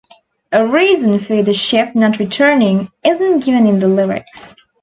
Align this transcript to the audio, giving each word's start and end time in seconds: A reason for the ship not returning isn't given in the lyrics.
A 0.51 0.65
reason 0.67 1.19
for 1.19 1.43
the 1.43 1.53
ship 1.53 1.93
not 1.93 2.17
returning 2.17 2.89
isn't 3.05 3.43
given 3.45 3.67
in 3.67 3.77
the 3.77 3.87
lyrics. 3.87 4.55